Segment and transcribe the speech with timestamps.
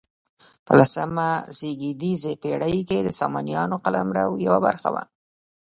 [0.65, 5.03] په لسمه زېږدیزې پیړۍ کې د سامانیانو قلمرو یوه برخه وه.